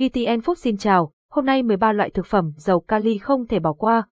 [0.00, 3.72] GTN Food xin chào, hôm nay 13 loại thực phẩm giàu kali không thể bỏ
[3.72, 4.02] qua.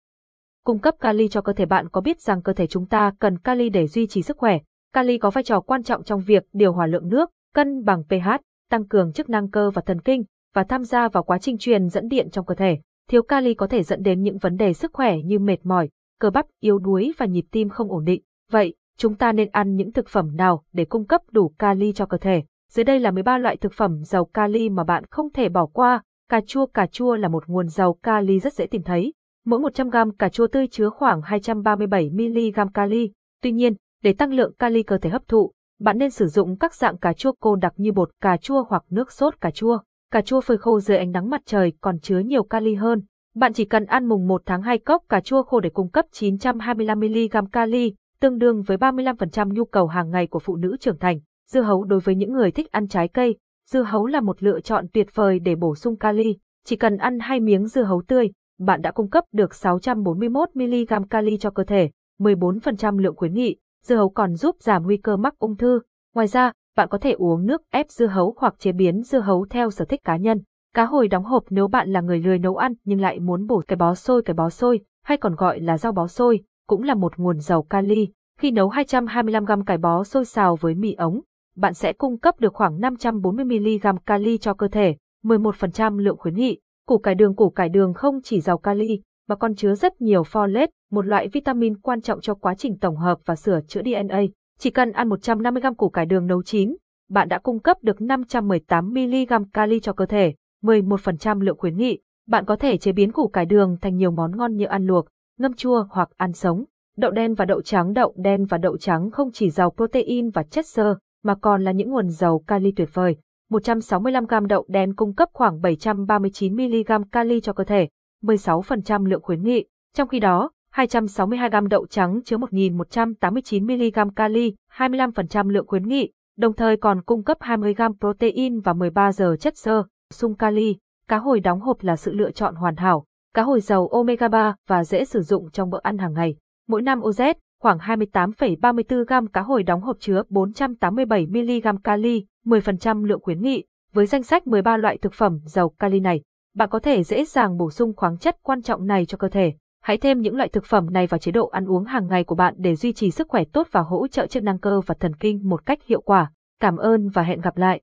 [0.65, 3.39] Cung cấp kali cho cơ thể bạn có biết rằng cơ thể chúng ta cần
[3.39, 4.59] kali để duy trì sức khỏe.
[4.93, 8.29] Kali có vai trò quan trọng trong việc điều hòa lượng nước, cân bằng pH,
[8.71, 10.25] tăng cường chức năng cơ và thần kinh
[10.55, 12.79] và tham gia vào quá trình truyền dẫn điện trong cơ thể.
[13.11, 15.89] Thiếu kali có thể dẫn đến những vấn đề sức khỏe như mệt mỏi,
[16.21, 18.23] cơ bắp yếu đuối và nhịp tim không ổn định.
[18.53, 22.07] Vậy, chúng ta nên ăn những thực phẩm nào để cung cấp đủ kali cho
[22.07, 22.43] cơ thể?
[22.73, 26.03] Dưới đây là 13 loại thực phẩm giàu kali mà bạn không thể bỏ qua.
[26.31, 29.13] Cà chua Cà chua là một nguồn giàu kali rất dễ tìm thấy.
[29.47, 33.13] Mỗi 100 g cà chua tươi chứa khoảng 237mg kali.
[33.43, 36.75] Tuy nhiên, để tăng lượng kali cơ thể hấp thụ, bạn nên sử dụng các
[36.75, 39.79] dạng cà chua cô đặc như bột cà chua hoặc nước sốt cà chua.
[40.13, 43.03] Cà chua phơi khô dưới ánh nắng mặt trời còn chứa nhiều kali hơn.
[43.35, 46.05] Bạn chỉ cần ăn mùng 1 tháng 2 cốc cà chua khô để cung cấp
[46.13, 51.21] 925mg kali, tương đương với 35% nhu cầu hàng ngày của phụ nữ trưởng thành.
[51.53, 53.37] Dưa hấu đối với những người thích ăn trái cây,
[53.71, 56.37] dưa hấu là một lựa chọn tuyệt vời để bổ sung kali.
[56.65, 61.37] Chỉ cần ăn hai miếng dưa hấu tươi, bạn đã cung cấp được 641mg kali
[61.37, 63.57] cho cơ thể, 14% lượng khuyến nghị.
[63.85, 65.81] Dưa hấu còn giúp giảm nguy cơ mắc ung thư.
[66.15, 69.47] Ngoài ra, bạn có thể uống nước ép dưa hấu hoặc chế biến dưa hấu
[69.51, 70.43] theo sở thích cá nhân.
[70.75, 73.63] Cá hồi đóng hộp nếu bạn là người lười nấu ăn nhưng lại muốn bổ
[73.69, 76.95] cái bó xôi cái bó xôi, hay còn gọi là rau bó xôi, cũng là
[76.95, 78.09] một nguồn giàu kali.
[78.39, 81.21] Khi nấu 225g cải bó xôi xào với mì ống,
[81.59, 86.61] bạn sẽ cung cấp được khoảng 540mg kali cho cơ thể, 11% lượng khuyến nghị.
[86.87, 90.23] Củ cải đường Củ cải đường không chỉ giàu kali, mà còn chứa rất nhiều
[90.23, 94.21] folate, một loại vitamin quan trọng cho quá trình tổng hợp và sửa chữa DNA.
[94.59, 96.77] Chỉ cần ăn 150g củ cải đường nấu chín,
[97.11, 101.99] bạn đã cung cấp được 518mg kali cho cơ thể, 11% lượng khuyến nghị.
[102.27, 105.07] Bạn có thể chế biến củ cải đường thành nhiều món ngon như ăn luộc,
[105.39, 106.65] ngâm chua hoặc ăn sống.
[106.97, 110.43] Đậu đen và đậu trắng Đậu đen và đậu trắng không chỉ giàu protein và
[110.43, 110.95] chất xơ,
[111.29, 113.17] mà còn là những nguồn dầu kali tuyệt vời.
[113.51, 117.89] 165g đậu đen cung cấp khoảng 739mg kali cho cơ thể,
[118.23, 119.65] 16% lượng khuyến nghị.
[119.95, 126.77] Trong khi đó, 262g đậu trắng chứa 1.189mg kali, 25% lượng khuyến nghị, đồng thời
[126.77, 130.77] còn cung cấp 20g protein và 13 giờ chất xơ, sung kali.
[131.09, 133.05] Cá hồi đóng hộp là sự lựa chọn hoàn hảo.
[133.35, 136.37] Cá hồi giàu omega 3 và dễ sử dụng trong bữa ăn hàng ngày.
[136.69, 143.21] Mỗi năm OZ, khoảng 28,34 gam cá hồi đóng hộp chứa 487mg kali, 10% lượng
[143.23, 143.65] khuyến nghị.
[143.93, 146.23] Với danh sách 13 loại thực phẩm giàu kali này,
[146.55, 149.53] bạn có thể dễ dàng bổ sung khoáng chất quan trọng này cho cơ thể.
[149.83, 152.35] Hãy thêm những loại thực phẩm này vào chế độ ăn uống hàng ngày của
[152.35, 155.15] bạn để duy trì sức khỏe tốt và hỗ trợ chức năng cơ và thần
[155.15, 156.33] kinh một cách hiệu quả.
[156.61, 157.81] Cảm ơn và hẹn gặp lại.